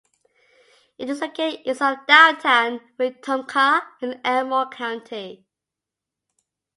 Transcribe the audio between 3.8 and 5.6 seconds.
in Elmore County.